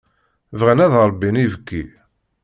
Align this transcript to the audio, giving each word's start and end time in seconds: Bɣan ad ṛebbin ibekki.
Bɣan 0.59 0.83
ad 0.85 0.93
ṛebbin 1.09 1.41
ibekki. 1.43 1.83